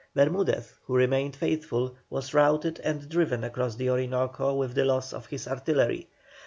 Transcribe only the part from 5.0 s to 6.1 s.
of his artillery.